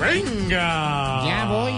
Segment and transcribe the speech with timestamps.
[0.00, 1.22] ¡Venga!
[1.26, 1.74] Ya voy.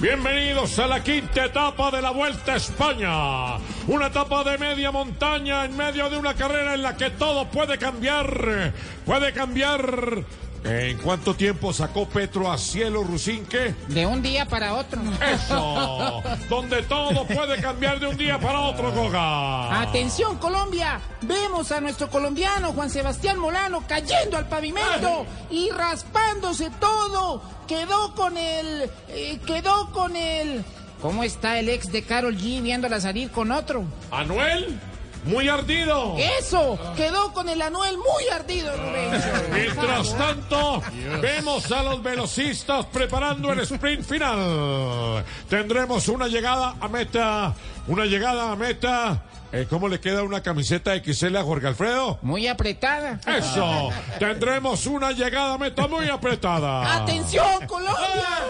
[0.00, 3.56] Bienvenidos a la quinta etapa de la Vuelta a España.
[3.86, 7.78] Una etapa de media montaña en medio de una carrera en la que todo puede
[7.78, 8.74] cambiar.
[9.06, 10.24] Puede cambiar.
[10.62, 13.74] ¿En cuánto tiempo sacó Petro a Cielo Rusinque?
[13.88, 15.00] De un día para otro.
[15.34, 16.22] Eso.
[16.48, 19.80] Donde todo puede cambiar de un día para otro, Goga.
[19.82, 27.42] Atención Colombia, vemos a nuestro colombiano Juan Sebastián Molano cayendo al pavimento y raspándose todo.
[27.66, 28.90] Quedó con el...
[29.08, 30.64] eh, quedó con el...
[31.02, 33.84] ¿Cómo está el ex de Carol G viéndola salir con otro?
[34.10, 34.80] Anuel,
[35.24, 36.16] muy ardido.
[36.38, 39.22] Eso, quedó con el Anuel muy ardido, Rubén.
[39.52, 40.82] Mientras tanto,
[41.20, 45.24] vemos a los velocistas preparando el sprint final.
[45.48, 47.54] Tendremos una llegada a meta,
[47.86, 49.22] una llegada a meta.
[49.50, 52.18] Eh, ¿Cómo le queda una camiseta XL a Jorge Alfredo?
[52.20, 53.18] Muy apretada.
[53.26, 53.88] Eso,
[54.18, 56.96] tendremos una llegada a meta muy apretada.
[56.96, 58.44] ¡Atención, Colombia!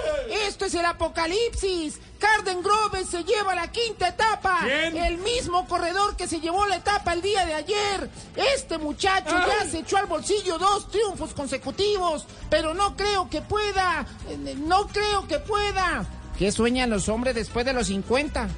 [0.48, 2.00] Esto es el apocalipsis.
[2.18, 4.60] Carden Grove se lleva la quinta etapa.
[4.62, 4.96] ¿Quién?
[4.96, 8.10] El mismo corredor que se llevó la etapa el día de ayer.
[8.56, 14.06] Este muchacho ya se echó al bolsillo dos triunfos consecutivos, pero no creo que pueda.
[14.58, 16.06] No creo que pueda.
[16.38, 18.48] ¿Qué sueñan los hombres después de los 50?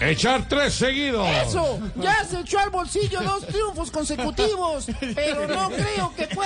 [0.00, 1.26] Echar tres seguidos.
[1.46, 6.45] Eso, ya se echó al bolsillo dos triunfos consecutivos, pero no creo que pueda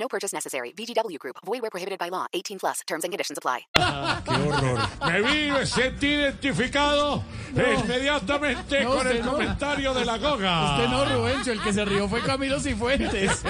[0.00, 0.72] No purchase necessary.
[0.72, 1.36] VGW Group.
[1.44, 2.26] Void where prohibited by law.
[2.32, 2.80] 18 plus.
[2.86, 3.66] Terms and conditions apply.
[5.06, 7.22] Me vi, me sentí identificado
[7.54, 9.32] inmediatamente No, con el no.
[9.32, 10.72] comentario de la Goga.
[10.72, 13.42] Usted no, Rubencho, el que se rió fue Camilo Cifuentes.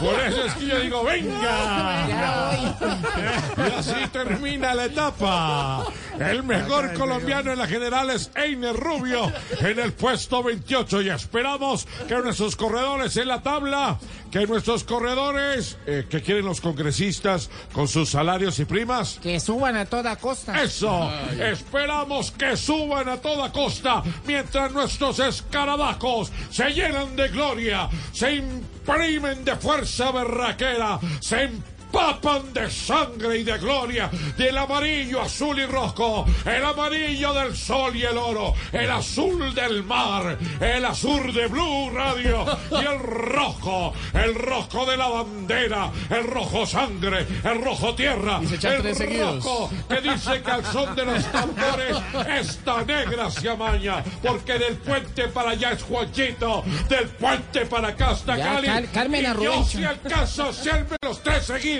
[0.00, 2.06] Por eso es que yo digo, venga.
[3.56, 5.84] Y así termina la etapa.
[6.18, 11.86] El mejor colombiano en la general es Einer Rubio en el puesto 28 y esperamos
[12.08, 13.98] que nuestros corredores en la tabla,
[14.30, 19.76] que nuestros corredores, eh, que quieren los congresistas con sus salarios y primas, Que suban
[19.76, 20.62] a toda costa.
[20.62, 28.34] eso, esperamos que suban a toda costa mientras nuestros escarabajos se llenan de gloria, se
[28.36, 31.50] imprimen de fuerza berraquera, se
[31.94, 37.96] empapan de sangre y de gloria del amarillo, azul y rojo, el amarillo del sol
[37.96, 43.92] y el oro, el azul del mar, el azul de Blue Radio y el rojo,
[44.14, 48.82] el rojo de la bandera, el rojo sangre, el rojo tierra, Y se echan el
[48.82, 49.44] tres seguidos.
[49.44, 51.96] rojo que dice que al son de los tambores
[52.38, 58.12] esta negra se amaña, porque del puente para allá es Juanchito, del puente para acá
[58.12, 58.66] está Ya, Cali.
[58.68, 61.79] Cal- Carmen y yo si alcanzo a hacerme los tres seguidos.